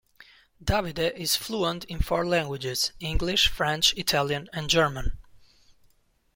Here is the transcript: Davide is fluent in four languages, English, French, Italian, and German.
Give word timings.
Davide 0.63 1.15
is 1.15 1.35
fluent 1.35 1.83
in 1.85 1.99
four 1.99 2.25
languages, 2.25 2.91
English, 2.99 3.49
French, 3.49 3.93
Italian, 3.95 4.49
and 4.51 4.67
German. 4.67 5.19